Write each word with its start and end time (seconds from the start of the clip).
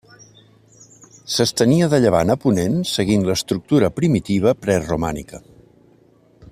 S'estenia 1.33 1.89
de 1.91 1.99
llevant 2.05 2.31
a 2.35 2.37
ponent 2.45 2.79
seguint 2.93 3.27
l'estructura 3.27 3.93
primitiva 4.01 4.55
preromànica. 4.65 5.43